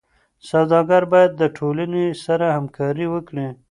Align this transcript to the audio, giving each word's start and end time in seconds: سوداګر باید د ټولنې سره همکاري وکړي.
سوداګر 0.49 1.03
باید 1.13 1.31
د 1.35 1.43
ټولنې 1.57 2.05
سره 2.25 2.45
همکاري 2.57 3.05
وکړي. 3.13 3.47